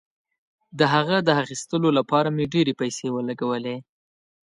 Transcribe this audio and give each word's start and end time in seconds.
د 0.79 0.81
هغه 0.93 1.17
د 1.27 1.29
اخیستلو 1.41 1.89
لپاره 1.97 2.29
مې 2.35 2.45
ډیرې 2.53 2.73
پیسې 2.81 3.07
ولګولې. 3.11 3.77